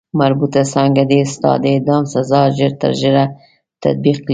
[0.19, 3.25] مربوطه څانګه دې ستا د اعدام سزا ژر تر ژره
[3.83, 4.29] تطبیق کړي.